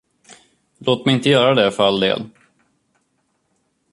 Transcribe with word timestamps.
Låt 0.77 1.05
mig 1.05 1.15
inte 1.15 1.29
göra 1.29 1.55
det 1.55 1.71
för 1.71 1.83
all 1.83 1.99
del. 1.99 2.29